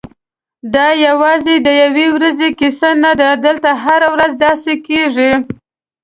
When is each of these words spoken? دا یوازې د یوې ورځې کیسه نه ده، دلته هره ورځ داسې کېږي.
دا 0.75 0.87
یوازې 1.07 1.55
د 1.65 1.67
یوې 1.83 2.07
ورځې 2.15 2.47
کیسه 2.59 2.89
نه 3.03 3.11
ده، 3.19 3.29
دلته 3.45 3.69
هره 3.83 4.07
ورځ 4.15 4.31
داسې 4.45 4.73
کېږي. 4.87 5.31